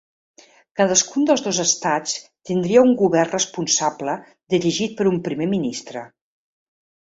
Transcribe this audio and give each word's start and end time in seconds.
Cadascun 0.79 1.27
dels 1.31 1.43
dos 1.47 1.59
estats 1.63 2.15
tindria 2.51 2.81
un 2.85 2.95
govern 3.03 3.31
responsable 3.35 4.17
dirigit 4.55 4.97
per 5.03 5.07
un 5.13 5.21
primer 5.29 5.49
ministre. 5.53 6.05